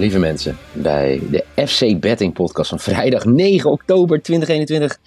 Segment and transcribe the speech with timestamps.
[0.00, 4.98] lieve mensen, bij de FC Betting Podcast van vrijdag 9 oktober 2021.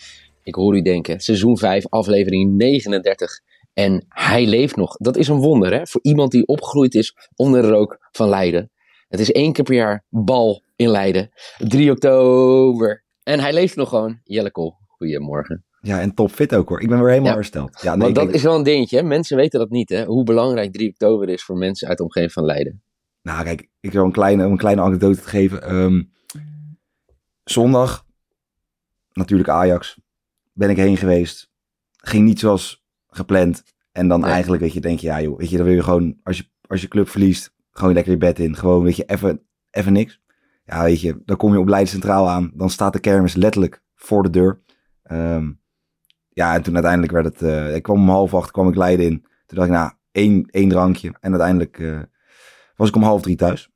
[0.44, 3.40] Ik hoor u denken, seizoen 5, aflevering 39.
[3.74, 4.96] En hij leeft nog.
[4.98, 5.88] Dat is een wonder, hè?
[5.88, 8.72] Voor iemand die opgegroeid is onder de rook van Leiden.
[9.08, 11.30] Het is één keer per jaar bal in Leiden.
[11.58, 13.04] 3 oktober.
[13.24, 14.20] En hij leeft nog gewoon.
[14.24, 15.66] Jelle Kool, goedemorgen.
[15.82, 16.82] Ja, en topfit ook hoor.
[16.82, 17.36] Ik ben weer helemaal Ja.
[17.36, 17.80] hersteld.
[17.82, 19.04] Ja, nee, Want dat is wel een dingetje, hè?
[19.04, 20.06] Mensen weten dat niet, hè?
[20.06, 22.84] Hoe belangrijk 3 oktober is voor mensen uit de omgeving van Leiden.
[23.24, 25.62] Nou, kijk, ik wil een kleine, een kleine anekdote te geven.
[25.64, 26.04] Ehm,
[27.44, 28.06] zondag,
[29.14, 30.00] natuurlijk Ajax,
[30.54, 31.52] ben ik heen geweest.
[31.98, 33.64] Ging niet zoals gepland.
[33.92, 34.32] En dan Nee.
[34.32, 36.46] eigenlijk, weet je, denk je, ja joh, weet je, dan wil je gewoon, als je,
[36.68, 38.56] als je club verliest, gewoon lekker je bed in.
[38.56, 40.22] Gewoon, weet je, even, even niks.
[40.66, 42.52] Ja, weet je, dan kom je op Leiden Centraal aan.
[42.54, 44.62] Dan staat de kermis letterlijk voor de deur.
[45.04, 45.52] Ehm,
[46.30, 49.06] ja, en toen uiteindelijk werd het, eh, ik kwam om half acht, kwam ik Leiden
[49.06, 49.22] in.
[49.46, 51.14] Toen dacht ik, nou, één, één drankje.
[51.20, 52.00] En uiteindelijk eh,
[52.76, 53.70] was ik om half drie thuis.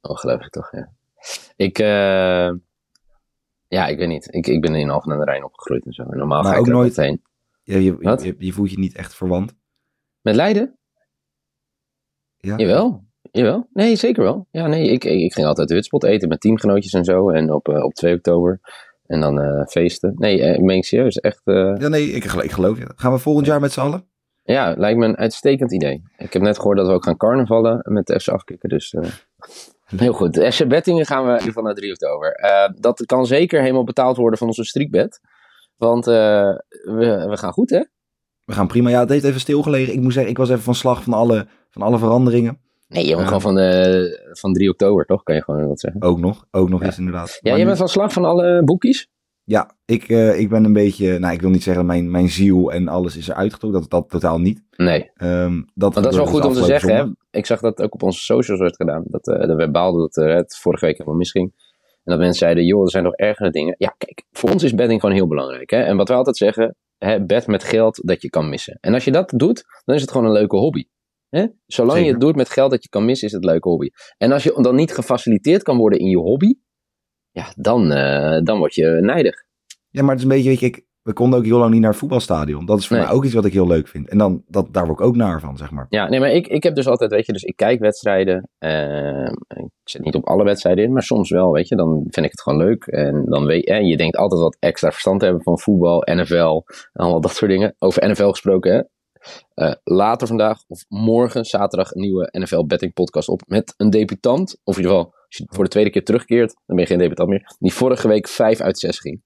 [0.00, 0.92] Ongelooflijk toch, ja.
[1.56, 2.50] Ik, eh,
[3.68, 4.34] ja, ik weet niet.
[4.34, 6.02] Ik, ik ben in Alphen aan de Rijn opgegroeid en zo.
[6.02, 7.22] En normaal Maar ga ik ook nooit- meteen.
[7.62, 8.22] Je, je, Wat?
[8.22, 9.54] je, je voelt je niet echt verwant.
[10.20, 10.78] Met Leiden?
[12.36, 12.56] Ja?
[12.56, 13.04] Jawel.
[13.30, 13.68] Jawel.
[13.72, 14.46] Nee, zeker wel.
[14.50, 17.30] Ja, nee, ik, ik ging altijd hutspot eten met teamgenootjes en zo.
[17.30, 18.60] En op, eh, op 2 oktober.
[19.06, 20.14] En dan eh, feesten.
[20.16, 21.16] Nee, ik meen ik serieus.
[21.16, 22.92] Echt, Ja, nee, ik, ik geloof je.
[22.96, 24.09] Gaan we volgend jaar met z'n allen?
[24.52, 26.02] Ja, lijkt me een uitstekend idee.
[26.16, 28.68] Ik heb net gehoord dat we ook gaan carnavallen met de FC afkicken.
[28.68, 29.10] Dus eh,
[30.00, 30.34] heel goed.
[30.34, 32.32] De FC Bettingen gaan we in ieder geval naar 3 oktober.
[32.32, 35.20] Eh, dat kan zeker helemaal betaald worden van onze streakbet.
[35.76, 36.14] Want eh,
[36.84, 37.84] we, we gaan goed, hè?
[38.44, 38.90] We gaan prima.
[38.90, 39.92] Ja, het heeft even stilgelegen.
[39.94, 42.60] Ik moet zeggen, ik was even van slag van alle, van alle veranderingen.
[42.88, 43.26] Nee, je bent Ja.
[43.26, 45.22] gewoon van, de, van 3 oktober, toch?
[45.22, 46.02] Kan je gewoon wat zeggen.
[46.02, 46.44] Ook nog.
[46.50, 46.86] Ook nog Ja.
[46.86, 47.38] eens inderdaad.
[47.40, 49.08] Ja, Maar nu- bent van slag van alle boekies?
[49.44, 51.18] Ja, ik, eh, ik ben een beetje...
[51.18, 53.80] Nou, ik wil niet zeggen dat mijn, mijn ziel en alles is eruit getrokken.
[53.80, 54.62] Dat, dat totaal niet.
[54.76, 55.10] Nee.
[55.14, 57.04] Ehm, dat, Maar dat is wel goed dus om te zeggen, hè?
[57.30, 59.04] Ik zag dat ook op onze socials werd gedaan.
[59.06, 61.52] Dat, eh dat we baalden dat eh, het vorige week helemaal misging.
[62.04, 63.74] En dat mensen zeiden, joh, er zijn nog ergere dingen.
[63.78, 65.70] Ja, kijk, voor ons is betting gewoon heel belangrijk.
[65.70, 65.82] Hè?
[65.82, 68.78] En wat we altijd zeggen, hè, bet met geld dat je kan missen.
[68.80, 70.84] En als je dat doet, dan is het gewoon een leuke hobby.
[71.28, 71.46] Hè?
[71.66, 73.88] Zolang je het doet met geld dat je kan missen, is het een leuke hobby.
[74.18, 76.54] En als je dan niet gefaciliteerd kan worden in je hobby,
[77.30, 79.34] ja, dan, eh, dan word je nijdig.
[79.88, 81.80] Ja, maar het is een beetje, weet je, ik, we konden ook heel lang niet
[81.80, 82.66] naar het voetbalstadion.
[82.66, 83.06] Dat is voor Nee.
[83.06, 84.08] mij ook iets wat ik heel leuk vind.
[84.08, 85.86] En dan, dat, daar word ik ook naar van, zeg maar.
[85.88, 88.48] Ja, nee, maar ik, ik heb dus altijd, weet je, dus ik kijk wedstrijden.
[88.58, 91.76] eh, ik zit niet op alle wedstrijden in, maar soms wel, weet je.
[91.76, 92.84] Dan vind ik het gewoon leuk.
[92.86, 96.62] En dan weet en je denkt altijd wat extra verstand te hebben van voetbal, NFL,
[96.92, 97.74] en allemaal dat soort dingen.
[97.78, 98.82] Over NFL gesproken, hè.
[99.54, 104.60] Eh, later vandaag of morgen, zaterdag, een nieuwe NFL Betting Podcast op met een debutant.
[104.64, 106.98] Of in ieder geval, als je voor de tweede keer terugkeert, dan ben je geen
[106.98, 107.54] debutant meer.
[107.58, 109.22] Die vorige week 5 uit 6 ging.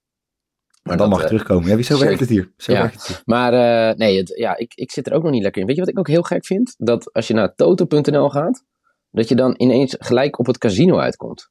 [0.82, 1.68] Maar dan dat, mag eh, terugkomen.
[1.68, 2.52] Ja, wie zo werkt het hier.
[2.56, 2.80] Zo Ja.
[2.80, 3.22] werkt het hier.
[3.24, 5.66] Maar eh, nee, het, ja, ik, ik zit er ook nog niet lekker in.
[5.66, 6.74] Weet je wat ik ook heel gek vind?
[6.78, 8.64] Dat als je naar toto.nl gaat,
[9.10, 11.50] dat je dan ineens gelijk op het casino uitkomt.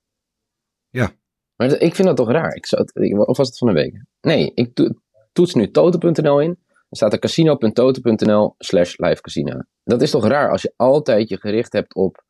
[0.89, 1.11] Ja.
[1.55, 2.55] Maar dat- ik vind dat toch raar.
[2.55, 4.03] Ik zou het, of was het van een week?
[4.21, 4.93] Nee, ik to-
[5.31, 6.59] toets nu toto.nl in.
[6.67, 9.59] Dan staat er casino.toto.nl slash live casino.
[9.83, 12.23] Dat is toch raar als je altijd je gericht hebt op,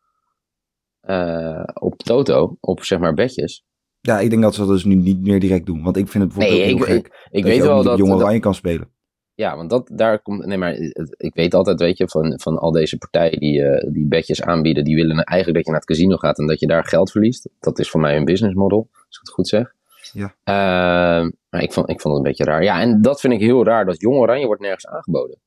[1.03, 3.63] eh, op toto, op zeg maar bedjes.
[3.99, 5.83] Ja, ik denk dat ze dat dus nu niet meer direct doen.
[5.83, 7.27] Want ik vind het bijvoorbeeld Nee, ik, heel ik, gek.
[7.31, 7.93] ik dat weet je wel dat...
[7.93, 8.91] op Jong dat- Oranje kan spelen.
[9.35, 10.45] Ja, want dat, daar komt.
[10.45, 10.73] Nee, maar
[11.17, 14.83] ik weet altijd, weet je, van, van al deze partijen die, eh, die bedjes aanbieden,
[14.83, 17.49] die willen eigenlijk dat je naar het casino gaat en dat je daar geld verliest.
[17.59, 19.73] Dat is voor mij een business model, als ik het goed zeg.
[20.11, 20.35] Ja.
[20.43, 22.63] Ehm, maar ik vond, ik vond het een beetje raar.
[22.63, 25.39] Ja, en dat vind ik heel raar, dat Jong Oranje wordt nergens aangeboden.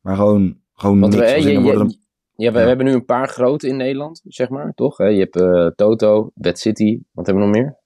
[0.00, 1.34] Maar gewoon, gewoon Want niks.
[1.34, 1.98] Als je,
[2.40, 4.96] ja, we, we hebben nu een paar grote in Nederland, zeg maar, toch?
[4.96, 5.04] Hè?
[5.06, 7.78] Je hebt eh, Toto, Bad City, wat hebben we nog meer?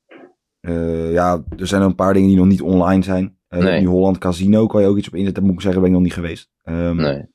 [0.60, 3.38] eh, ja, er zijn een paar dingen die nog niet online zijn.
[3.48, 3.80] Nee.
[3.80, 5.42] Nu Holland Casino kan je ook iets op inzetten.
[5.42, 6.50] Moet ik zeggen, ben ik nog niet geweest.
[6.62, 7.32] Ehm, Nee.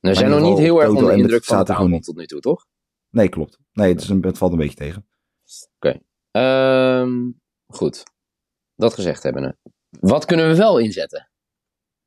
[0.00, 2.40] We zijn nog niet heel erg onder de indruk van het aanbod tot nu toe,
[2.40, 2.66] toch?
[3.10, 3.58] nee, klopt.
[3.72, 5.06] Nee, het, is een, het valt een beetje tegen.
[6.30, 7.30] Ehm,
[7.66, 8.02] goed.
[8.74, 9.58] Dat gezegd hebben.
[10.00, 11.30] Wat kunnen we wel inzetten?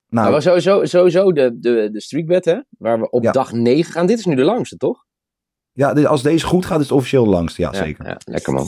[0.10, 2.60] Nou, Nou, sowieso, sowieso de, de, de streakbet, hè?
[2.78, 3.32] Waar we op Ja.
[3.32, 4.06] dag 9 gaan.
[4.06, 5.06] Dit is nu de langste, toch?
[5.72, 7.62] ja, als deze goed gaat, is het officieel de langste.
[7.62, 8.06] Ja, zeker.
[8.08, 8.68] Ja, lekker man.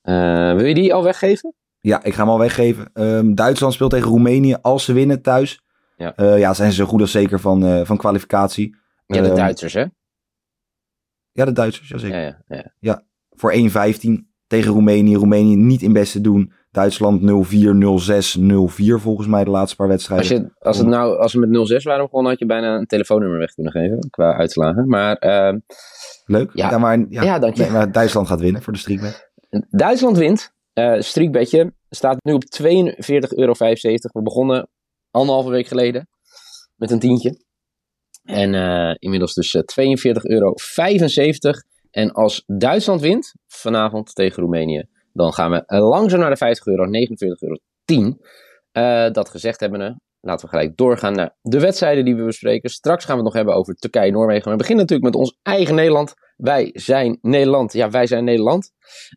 [0.00, 1.54] Eh, wil je die al weggeven?
[1.80, 2.90] Ja, ik ga hem al weggeven.
[2.92, 4.54] Ehm, Duitsland speelt tegen Roemenië.
[4.60, 5.62] Als ze winnen thuis,
[5.96, 6.12] Ja.
[6.16, 6.34] ja.
[6.34, 8.76] ja, zijn ze zo goed als zeker van, eh, van kwalificatie.
[9.06, 9.84] Ja, de Ehm, Duitsers, hè?
[11.32, 12.20] Ja, de Duitsers, jazeker.
[12.20, 13.02] Ja, ja, ja.
[13.30, 15.16] Voor 1-15 tegen Roemenië.
[15.16, 16.52] Roemenië niet in beste doen.
[16.70, 20.28] Duitsland 0-4, 0-6, 0-4 volgens mij de laatste paar wedstrijden.
[20.30, 22.86] Als, je, als, het nou, als we met 0-6 waren begonnen, had je bijna een
[22.86, 24.10] telefoonnummer weg kunnen geven.
[24.10, 24.88] Qua uitslagen.
[24.88, 25.58] Maar ehm,
[26.24, 26.50] Leuk.
[26.54, 26.70] Ja.
[26.70, 27.62] Ja, maar, ja, Ja, dank je.
[27.62, 29.30] nee, maar Duitsland gaat winnen voor de streakbet.
[29.70, 30.52] Duitsland wint.
[30.72, 32.68] Eh streakbedje staat nu op 42,75
[33.28, 33.52] euro.
[33.58, 34.68] We begonnen
[35.10, 36.08] anderhalve week geleden
[36.76, 37.44] met een tientje.
[38.22, 39.62] En uh, inmiddels dus 42,75
[40.22, 40.54] euro.
[41.92, 46.84] En als Duitsland wint vanavond tegen Roemenië, dan gaan we langzaam naar de 50 euro,
[46.84, 46.90] 49,10
[47.38, 47.56] euro.
[48.72, 52.70] Uh, dat gezegd hebben, laten we gelijk doorgaan naar de wedstrijden die we bespreken.
[52.70, 54.42] Straks gaan we het nog hebben over Turkije-Noorwegen.
[54.44, 56.14] Maar we beginnen natuurlijk met ons eigen Nederland.
[56.36, 57.72] Wij zijn Nederland.
[57.72, 58.72] Ja, wij zijn Nederland.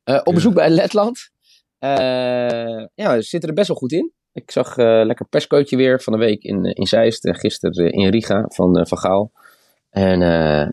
[0.06, 1.30] Uh, op bezoek bij Letland.
[1.80, 1.90] Uh,
[2.96, 4.12] ja, we zitten er best wel goed in.
[4.34, 7.26] Ik zag lekker perscootje weer van de week in, in Zeist.
[7.26, 9.32] En gisteren in Riga van Van Gaal.
[9.96, 10.20] En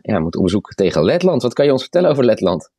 [0.03, 1.43] ja, we moeten op bezoek tegen Letland.
[1.43, 2.71] Wat kan je ons vertellen over Letland?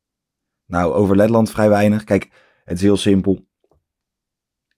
[0.66, 2.04] Nou, over Letland vrij weinig.
[2.04, 2.30] Kijk,
[2.64, 3.46] het is heel simpel.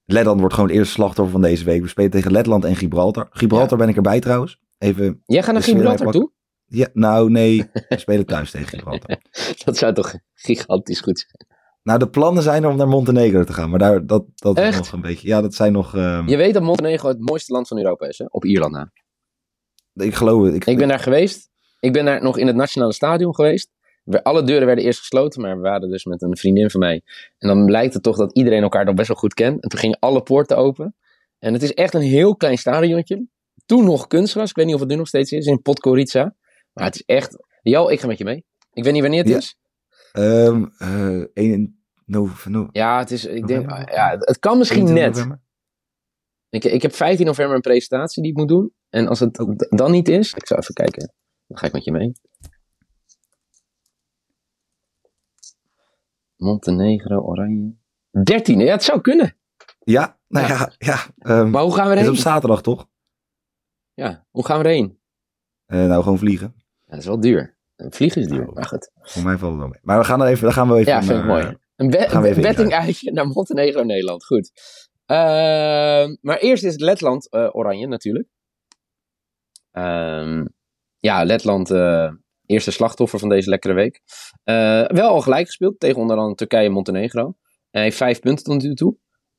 [0.05, 1.83] Letland wordt gewoon het eerste slachtoffer van deze week.
[1.83, 3.27] We spelen tegen Letland en Gibraltar.
[3.31, 4.61] Gibraltar ben ik erbij trouwens.
[4.79, 6.33] Even Jij gaat naar Gibraltar toe?
[6.67, 9.21] Ja, nou nee, we spelen thuis tegen Gibraltar.
[9.65, 11.47] dat zou toch gigantisch goed zijn.
[11.83, 14.77] Nou, de plannen zijn er om naar Montenegro te gaan, maar daar, dat, dat is
[14.77, 15.29] nog een beetje.
[15.29, 15.95] Ja, dat zijn nog.
[15.95, 16.29] Um...
[16.29, 18.25] Je weet dat Montenegro het mooiste land van Europa is, hè?
[18.29, 18.93] Op Ierland na.
[19.95, 20.55] Ik geloof het.
[20.55, 21.51] Ik, ik ben daar geweest.
[21.81, 23.71] Ik ben daar nog in het Nationale Stadion geweest.
[24.23, 27.03] Alle deuren werden eerst gesloten, maar we waren dus met een vriendin van mij.
[27.39, 29.63] En dan blijkt het toch dat iedereen elkaar nog best wel goed kent.
[29.63, 30.95] En toen gingen alle poorten open.
[31.39, 33.27] En het is echt een heel klein stadiontje.
[33.67, 34.51] Toen nog kunstgras.
[34.51, 36.35] Ik weet niet of het nu nog steeds is, in Podgorica.
[36.73, 37.37] Maar het is echt...
[37.63, 38.45] Jo, ik ga met je mee.
[38.73, 39.59] Ik weet niet wanneer het is.
[40.13, 42.69] Um, uh, 1 november.
[42.73, 43.25] Ja, het is...
[43.25, 45.27] Ik denk, ja, het kan misschien net.
[46.49, 48.73] Ik, ik heb 15 november een presentatie die ik moet doen.
[48.91, 50.35] En als het dan niet is...
[50.35, 51.13] Ik zou even kijken.
[51.47, 52.13] Dan ga ik met je mee.
[56.37, 57.77] Montenegro, Oranje.
[58.11, 59.37] 13, ja, het zou kunnen.
[59.79, 61.07] Ja, nou ja, ja.
[61.19, 62.05] um, maar hoe gaan we erheen?
[62.05, 62.89] Het is op zaterdag toch?
[63.95, 64.99] Ja, hoe gaan we erheen?
[65.67, 66.55] Uh, nou, gewoon vliegen.
[66.57, 67.57] Ja, dat is wel duur.
[67.77, 68.91] Vliegen is duur, nou, maar goed.
[68.95, 69.81] Voor mij valt het wel mee.
[69.83, 71.57] Maar we gaan er even, dan gaan we even Ja, vind ik mooi.
[71.77, 74.25] Een, be een betting uitje naar Montenegro, Nederland.
[74.25, 74.51] Goed.
[75.07, 75.17] Uh,
[76.21, 78.29] maar eerst is het Letland uh, oranje natuurlijk.
[79.73, 80.45] Uh,
[81.01, 82.13] ja, Letland uh,
[82.47, 84.01] eerste slachtoffer van deze lekkere week.
[84.45, 87.35] Uh, wel al gelijk gespeeld tegen onder andere Turkije en Montenegro.
[87.71, 88.97] Hij heeft vijf punten tot nu toe.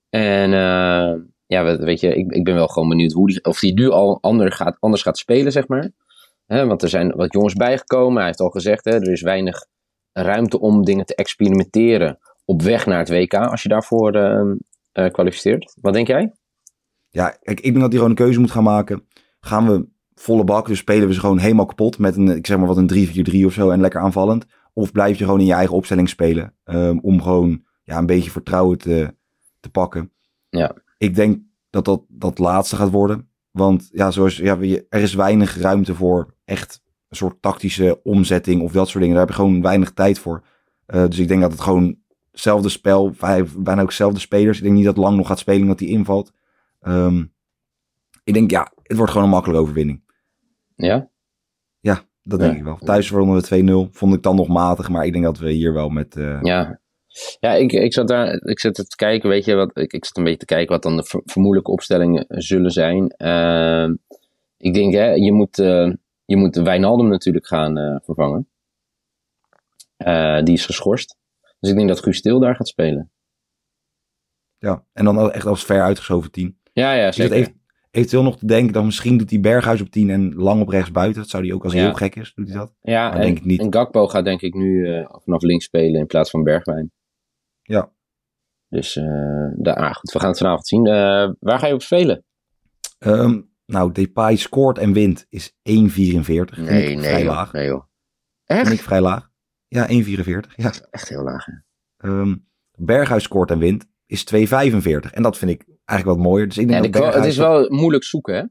[0.09, 3.71] En uh, ja, weet je, ik, ik ben wel gewoon benieuwd hoe die, of hij
[3.71, 5.91] nu al gaat, anders gaat spelen, zeg maar.
[6.45, 8.17] Want er zijn wat jongens bijgekomen.
[8.17, 9.65] Hij heeft al gezegd, hè, er is weinig
[10.11, 15.77] ruimte om dingen te experimenteren op weg naar het WK, als je daarvoor uh, kwalificeert.
[15.81, 16.33] Wat denk jij?
[17.09, 19.07] Ja, kijk, ik denk dat hij gewoon een keuze moet gaan maken.
[19.39, 19.87] Gaan we
[20.19, 22.77] volle bak, dus spelen we ze gewoon helemaal kapot met een, ik zeg maar wat
[22.77, 23.07] een
[23.41, 24.45] 3-4-3 of zo en lekker aanvallend.
[24.73, 28.31] Of blijf je gewoon in je eigen opstelling spelen um, om gewoon ja, een beetje
[28.31, 29.15] vertrouwen te,
[29.59, 30.11] te pakken.
[30.49, 30.75] Ja.
[30.97, 33.29] Ik denk dat dat dat laatste gaat worden.
[33.51, 34.57] Want ja, zoals, ja,
[34.89, 39.17] er is weinig ruimte voor echt een soort tactische omzetting of dat soort dingen.
[39.17, 40.43] Daar heb je gewoon weinig tijd voor.
[40.87, 41.97] Uh, dus ik denk dat het gewoon
[42.31, 43.13] hetzelfde spel,
[43.57, 44.57] bijna ook dezelfde spelers.
[44.57, 46.33] Ik denk niet dat Lang nog gaat spelen dat hij invalt.
[46.81, 47.33] Um,
[48.23, 50.03] ik denk ja, het wordt gewoon een makkelijke overwinning.
[50.77, 51.09] Ja?
[51.79, 52.57] Ja, dat denk ja.
[52.57, 52.77] ik wel.
[52.77, 53.91] Thuis wonnen we 2-0.
[53.91, 56.15] Vond ik dan nog matig, maar ik denk dat we hier wel met...
[56.15, 56.41] Uh...
[56.41, 56.79] Ja,
[57.39, 60.17] ja ik, ik zat daar ik zat te kijken, weet je, wat, ik, ik zat
[60.17, 63.13] een beetje te kijken wat dan de ver, vermoedelijke opstellingen zullen zijn.
[63.17, 63.89] Uh,
[64.57, 65.93] ik denk, hè, je moet, uh,
[66.25, 68.47] je moet Wijnaldum natuurlijk gaan uh, vervangen.
[70.45, 71.17] die is geschorst.
[71.59, 73.11] Dus ik denk dat Guus Stil daar gaat spelen.
[74.57, 76.57] Ja, en dan echt als ver uitgeschoven team.
[76.73, 77.35] Ja, ja, zeker.
[77.35, 77.61] Even,
[77.97, 80.91] eventueel nog te denken, dan misschien doet hij Berghuis op 10 en lang op rechts
[80.91, 81.21] buiten.
[81.21, 81.87] Dat zou hij ook als hij ja.
[81.87, 82.73] heel gek is, doet hij dat.
[82.81, 83.59] Ja, maar en, denk ik niet.
[83.59, 86.91] en Gakpo gaat denk ik nu uh, vanaf links spelen in plaats van Bergwijn.
[87.61, 87.91] Ja.
[88.69, 90.87] Dus uh, daar, ah, goed, we gaan het vanavond zien.
[90.87, 90.93] Uh,
[91.39, 92.25] waar ga je op spelen?
[92.99, 95.55] Um, nou, Depay scoort en wint is 1,44.
[95.59, 95.85] Nee,
[96.55, 97.51] nee, vrij joh, laag.
[97.51, 97.83] nee joh.
[98.45, 98.67] Echt?
[98.67, 99.29] Vind ik vrij laag.
[99.67, 100.55] Ja, 1,44.
[100.55, 100.71] Ja.
[100.89, 101.45] Echt heel laag.
[101.97, 105.11] Um, Berghuis scoort en wint is 2,45.
[105.11, 106.47] En dat vind ik eigenlijk wat mooier.
[106.47, 107.15] Dus ik denk ja, dat Berghuis...
[107.15, 108.43] Het is wel moeilijk zoeken, hè?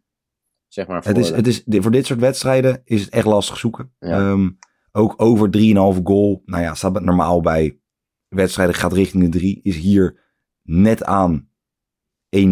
[0.68, 3.56] Zeg maar voor het is, het is, voor dit soort wedstrijden is het echt lastig
[3.56, 3.92] zoeken.
[3.98, 4.30] Ja.
[4.30, 4.58] Um,
[4.92, 6.42] ook over 3,5 goal.
[6.44, 7.80] Nou ja, staat het normaal bij
[8.28, 9.60] wedstrijden gaat richting de 3.
[9.62, 10.20] Is hier
[10.62, 11.48] net aan
[12.36, 12.42] 1,90.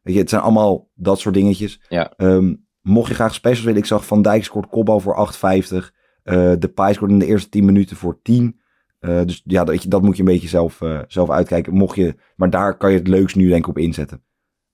[0.00, 1.80] Weet je, het zijn allemaal dat soort dingetjes.
[1.88, 2.12] Ja.
[2.16, 5.40] Um, mocht je graag specials willen, ik zag Van Dijk scoort kopbal voor 8,50.
[5.40, 8.60] Uh, de Pai scoort in de eerste 10 minuten voor 10.
[9.04, 11.72] Uh, dus ja, dat, dat moet je een beetje zelf, uh, zelf uitkijken.
[11.74, 14.24] Mocht je, maar daar kan je het leukst nu denk ik op inzetten.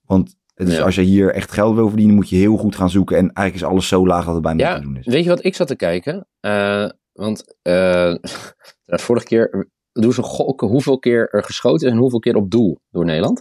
[0.05, 0.83] Want het is, Ja.
[0.83, 3.17] als je hier echt geld wil verdienen, moet je heel goed gaan zoeken.
[3.17, 5.05] En eigenlijk is alles zo laag dat het bijna Ja, niet te doen is.
[5.05, 6.27] weet je wat ik zat te kijken?
[6.41, 7.43] Uh, want
[9.05, 12.79] vorige keer, doe ze gokken hoeveel keer er geschoten is en hoeveel keer op doel
[12.89, 13.39] door Nederland?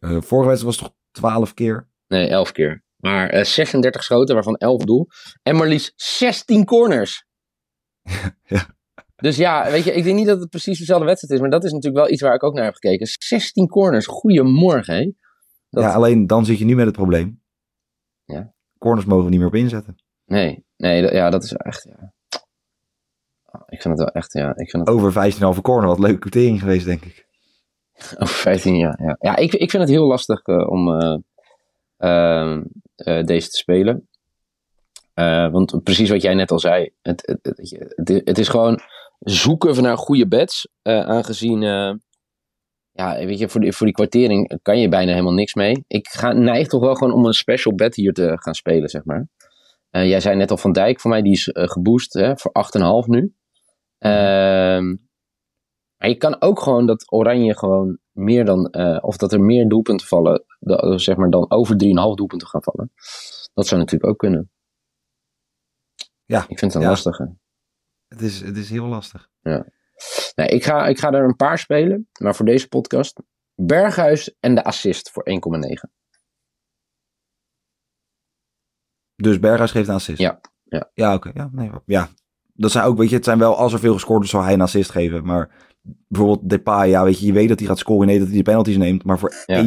[0.00, 1.88] Vorige wedstrijd was het toch 12 keer?
[2.06, 2.84] Nee, 11 keer.
[2.96, 5.06] Maar uh, 36 schoten, waarvan 11 op doel.
[5.42, 7.26] En maar liefst 16 corners.
[8.42, 8.76] ja.
[9.22, 11.64] Dus ja, weet je, ik denk niet dat het precies dezelfde wedstrijd is, maar dat
[11.64, 13.06] is natuurlijk wel iets waar ik ook naar heb gekeken.
[13.06, 15.10] 16 corners, goedemorgen, hé.
[15.70, 15.82] Dat...
[15.84, 17.42] Ja, alleen dan zit je nu met het probleem.
[18.24, 18.52] Ja.
[18.78, 19.96] corners mogen we niet meer op inzetten.
[20.26, 22.12] Nee, nee, dat- ja, dat is echt, ja.
[23.68, 25.12] Ik vind het wel echt, ja, ik vind het Over
[25.56, 27.26] 15,5 corner, wat leuke quotering geweest, denk ik.
[28.18, 29.16] over 15 jaar, ja.
[29.20, 31.16] Ja, ik, ik vind het heel lastig eh, om eh,
[31.96, 32.62] ehm,
[32.96, 34.08] eh, deze te spelen.
[35.50, 38.80] Want precies wat jij net al zei, het, het, het, het- het is gewoon
[39.18, 41.94] zoeken naar goede bets, eh, aangezien, eh,
[42.90, 45.84] ja, weet je, voor die, voor die kwartering kan je bijna helemaal niks mee.
[45.86, 49.04] Ik ga, neig toch wel gewoon om een special bet hier te gaan spelen, zeg
[49.04, 49.28] maar.
[49.90, 53.06] Eh, jij zei net al Van Dijk, voor mij die is geboost hè, voor 8,5
[53.06, 53.34] nu.
[53.98, 54.96] Ehm,
[55.96, 60.06] maar je kan ook gewoon dat Oranje gewoon meer dan, of dat er meer doelpunten
[60.06, 60.44] vallen,
[60.96, 62.92] zeg maar dan over 3,5 doelpunten gaan vallen.
[63.54, 64.50] Dat zou natuurlijk ook kunnen.
[66.24, 66.88] Ja, Ik vind het een ja.
[66.88, 67.36] lastige.
[68.18, 69.28] Het is, het is heel lastig.
[70.34, 73.20] Nee, ik ga, ik ga er een paar spelen, maar voor deze podcast.
[73.54, 75.90] Berghuis en de assist voor 1,9.
[79.14, 80.18] Dus Berghuis geeft een assist.
[80.18, 80.90] Ja, ja.
[80.94, 81.30] Ja, oké.
[81.34, 82.08] Ja, nee, ja.
[82.54, 84.52] Dat zijn ook, weet je, het zijn wel, als er veel gescoord is, zal hij
[84.52, 85.24] een assist geven.
[85.24, 85.68] Maar
[86.08, 88.06] bijvoorbeeld Depay, ja, weet je, je weet dat hij gaat scoren.
[88.06, 89.04] Nee, dat hij de penalties neemt.
[89.04, 89.64] Maar voor Ja.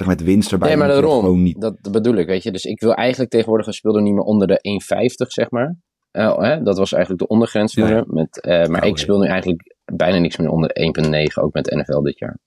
[0.00, 0.68] 1,44 met winst erbij.
[0.68, 1.20] Nee, maar daarom.
[1.20, 1.60] gewoon niet.
[1.60, 2.52] Dat, bedoel ik, weet je.
[2.52, 4.80] Dus ik wil eigenlijk tegenwoordig een speler niet meer onder de
[5.24, 5.76] 1,50, zeg maar.
[6.18, 6.62] Eh, hè?
[6.62, 7.86] Dat was eigenlijk de ondergrens Ja.
[7.86, 8.14] vroeger.
[8.14, 12.00] Met, eh, maar ik speel nu eigenlijk bijna niks meer onder 1,9, ook met NFL
[12.02, 12.38] dit jaar.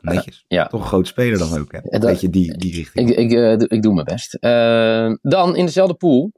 [0.00, 0.44] Netjes.
[0.48, 0.66] ja.
[0.66, 1.80] Toch een groot speler dan ook, hè?
[1.82, 3.10] Dat- Weet je, die, die richting.
[3.10, 4.34] Ik, ik, eh, doe- ik doe mijn best.
[4.34, 6.32] Eh, dan in dezelfde pool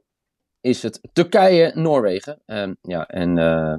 [0.61, 2.41] is het Turkije-Noorwegen.
[2.45, 3.75] Ehm, ja, en eh,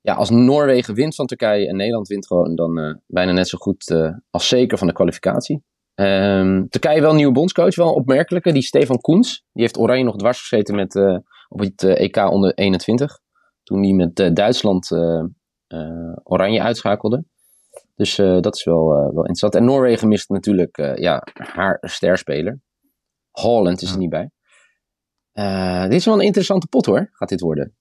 [0.00, 3.58] ja, als Noorwegen wint van Turkije en Nederland wint gewoon, dan eh, bijna net zo
[3.58, 5.62] goed eh, als zeker van de kwalificatie.
[5.96, 8.52] Ehm, Turkije wel een nieuwe bondscoach, wel een opmerkelijke.
[8.52, 9.44] Die Stefan Koens.
[9.52, 13.18] Die heeft Oranje nog dwars gezeten met, eh, op het eh, EK onder 21.
[13.62, 14.90] Toen die met eh, Duitsland
[16.22, 17.24] Oranje uitschakelde.
[17.94, 19.54] Dus dat is wel, wel interessant.
[19.54, 22.60] En Noorwegen mist natuurlijk ja, haar sterspeler.
[23.30, 24.30] Holland is er niet bij.
[25.82, 27.76] Dit is wel een interessante pot hoor, gaat dit worden.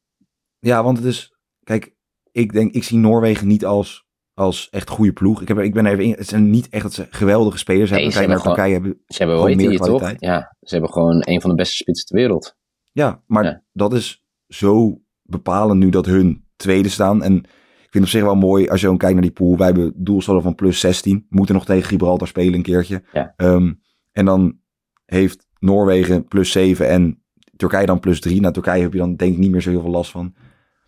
[0.60, 1.96] Ja, want het is, kijk,
[2.32, 4.05] ik denk, ik zie Noorwegen niet als,
[4.36, 5.42] als echt goede ploeg.
[5.42, 8.00] Ik, heb, ik ben even in, het zijn niet echt dat ze geweldige spelers Nee,
[8.04, 8.14] hebben.
[8.22, 9.88] ze hebben Turkije hebben, Ze hebben, Gewoon meer die toch?
[9.88, 10.22] kwaliteit.
[10.22, 12.56] Ja, ze hebben gewoon een van de beste spitsen ter wereld.
[12.92, 13.62] Ja, maar Ja.
[13.74, 17.24] dat is zo bepalend nu dat hun tweede staan.
[17.24, 17.36] En
[17.84, 19.58] ik vind op zich wel mooi als je gewoon kijkt naar die pool.
[19.58, 21.26] Wij hebben doelsaldo van plus 16.
[21.30, 23.04] Moeten nog tegen Gibraltar spelen een keertje.
[23.14, 23.34] Ja.
[23.38, 23.74] Ehm,
[24.12, 24.60] en dan
[25.06, 27.24] heeft Noorwegen plus 7 en
[27.56, 28.42] Turkije dan plus 3.
[28.42, 30.36] Nou, Turkije heb je dan denk ik niet meer zo heel veel last van.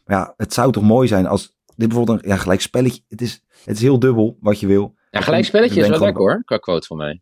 [0.06, 3.02] Maar ja, het zou toch mooi zijn als dit bijvoorbeeld een ja, gelijk spelletje.
[3.08, 4.96] Het is, het is heel dubbel wat je wil.
[5.12, 7.22] Ja, gelijk spelletje is wel lekker hoor, qua quote van mij.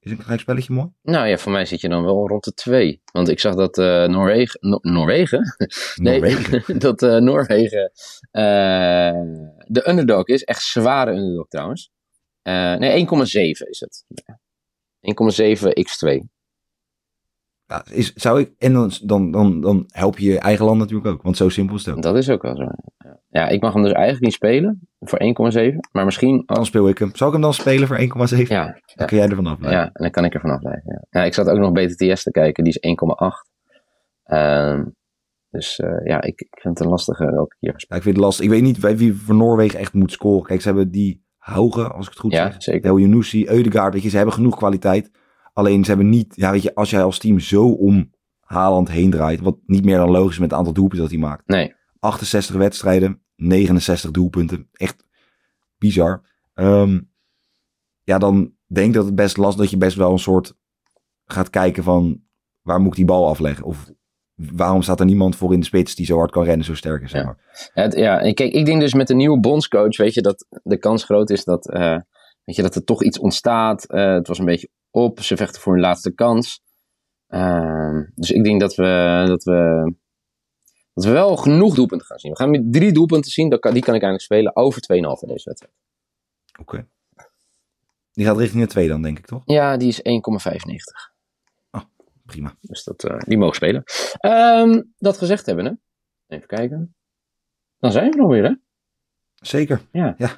[0.00, 0.88] Is een gelijk spelletje mooi?
[1.02, 3.02] Nou ja, voor mij zit je dan wel rond de twee.
[3.12, 4.68] Want ik zag dat eh Noorwegen...
[4.68, 5.56] No- Noorwegen?
[5.94, 6.78] Nee, Noorwegen.
[6.86, 7.92] dat eh, Noorwegen
[8.30, 9.22] eh,
[9.66, 10.44] de underdog is.
[10.44, 11.90] Echt zware underdog trouwens.
[12.42, 13.16] Nee, 1,7
[13.68, 14.04] is het.
[15.56, 16.33] 1,7 x2.
[17.74, 21.06] Ja, is, zou ik, en dan, dan, dan, dan help je je eigen land natuurlijk
[21.08, 21.22] ook.
[21.22, 22.02] Want zo simpel is het ook.
[22.02, 22.68] Dat is ook wel zo.
[23.30, 23.48] Ja.
[23.48, 25.18] Ik mag hem dus eigenlijk niet spelen voor
[25.72, 25.76] 1,7.
[25.92, 26.42] Maar misschien...
[26.46, 27.10] Dan speel ik hem.
[27.14, 28.36] Zal ik hem dan spelen voor 1,7?
[28.46, 29.80] Ja, Dan kun jij ervan afleiden.
[29.80, 30.82] ja, en dan kan ik er vanaf blijven.
[31.10, 31.20] Ja.
[31.20, 32.64] Ja, ik zat ook nog BTTS te kijken.
[32.64, 33.50] Die is 1,8.
[34.24, 34.84] Ehm,
[35.50, 37.54] dus eh, ja, ik, ik vind het een lastige gespeeld.
[37.58, 38.44] Ja, ik vind het lastig.
[38.44, 40.46] Ik weet niet wie- voor Noorwegen echt moet scoren.
[40.46, 42.62] Kijk, ze hebben die Hauge, als ik het goed Ja, zeg.
[42.62, 42.90] zeker.
[42.90, 43.92] El Yunusi, Eudegaard.
[43.94, 45.10] Weet je, ze hebben genoeg kwaliteit.
[45.54, 49.10] Alleen ze hebben niet, ja, weet je, als jij als team zo om Haaland heen
[49.10, 51.46] draait, wat niet meer dan logisch is met het aantal doelpunten dat hij maakt.
[51.48, 54.68] Nee, 68 wedstrijden, 69 doelpunten.
[54.72, 55.04] Echt
[55.78, 56.22] bizar.
[56.54, 57.00] Ehm,
[58.02, 60.54] ja, dan denk ik dat het best lastig dat je best wel een soort
[61.24, 62.22] gaat kijken van
[62.62, 63.64] waar moet ik die bal afleggen?
[63.64, 63.90] Of
[64.34, 67.02] waarom staat er niemand voor in de spits die zo hard kan rennen, zo sterk
[67.02, 67.10] is?
[67.10, 67.26] Zeg Ja.
[67.26, 67.70] maar.
[67.74, 71.04] Het, ja, kijk, ik denk dus met de nieuwe bondscoach, weet je, dat de kans
[71.04, 71.98] groot is dat, eh,
[72.44, 73.84] weet je, dat er toch iets ontstaat.
[73.84, 76.62] Eh, het was een beetje op, ze vechten voor hun laatste kans.
[77.26, 79.92] Ehm, dus ik denk dat we, dat, we,
[80.94, 82.30] dat we wel genoeg doelpunten gaan zien.
[82.30, 84.96] We gaan met drie doelpunten zien, dat kan, die kan ik eigenlijk spelen over 2,5
[84.96, 85.72] in deze wedstrijd.
[86.60, 86.86] Oké.
[88.12, 89.42] Die gaat richting de 2 dan, denk ik, toch?
[89.44, 91.12] Ja, die is 1,95.
[92.26, 92.56] Prima.
[92.60, 93.82] Dus dat, eh, die mogen spelen.
[94.18, 95.72] Ehm, dat gezegd hebben, hè?
[96.36, 96.94] Even kijken.
[97.78, 98.54] Dan zijn we nog weer, hè?
[99.34, 99.82] Zeker.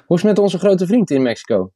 [0.05, 1.71] Hoe is het met onze grote vriend in Mexico?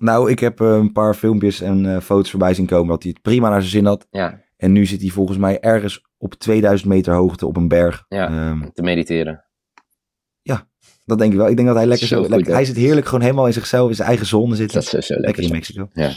[0.00, 3.12] Nou, ik heb eh, een paar filmpjes en eh, foto's voorbij zien komen dat hij
[3.12, 4.06] het prima naar zijn zin had.
[4.10, 8.04] Ja, En nu zit hij volgens mij ergens op 2000 meter hoogte op een berg.
[8.08, 8.26] Ja.
[8.28, 9.44] Ehm, te mediteren.
[11.04, 11.48] dat denk ik wel.
[11.48, 13.94] Ik denk dat hij lekker Zo lekker- hij zit heerlijk gewoon helemaal in zichzelf, in
[13.94, 14.80] zijn eigen zone zitten.
[14.80, 15.42] Dat is zo lekker lekker.
[15.44, 15.88] in Mexico.
[15.92, 16.10] Ja.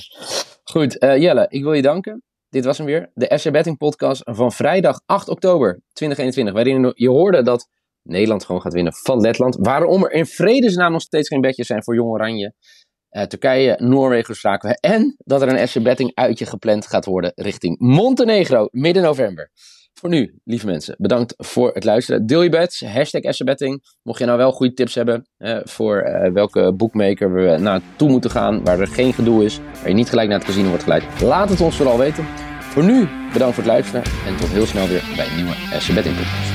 [0.63, 2.23] Goed, eh, Jelle, ik wil je danken.
[2.49, 3.11] Dit was hem weer.
[3.13, 6.53] De FC Betting podcast van vrijdag 8 oktober 2021.
[6.53, 7.67] Waarin je hoorde dat
[8.03, 9.55] Nederland gewoon gaat winnen van Letland.
[9.59, 12.53] Waarom er in vredesnaam nog steeds geen bedjes zijn voor Jong Oranje.
[13.27, 14.77] Turkije, Noorwegen zaken we.
[14.79, 19.51] En dat er een SC Betting uitje gepland gaat worden richting Montenegro midden november.
[19.93, 22.25] Voor nu, lieve mensen, bedankt voor het luisteren.
[22.25, 23.83] Deel je bets, hashtag Betting.
[24.01, 25.27] Mocht je nou wel goede tips hebben
[25.63, 29.93] voor uh, welke bookmaker we naartoe moeten gaan, waar er geen gedoe is, waar je
[29.93, 32.25] niet gelijk naar het casino wordt geleid, laat het ons vooral weten.
[32.59, 36.52] Voor nu, bedankt voor het luisteren en tot heel snel weer bij nieuwe SC Betting.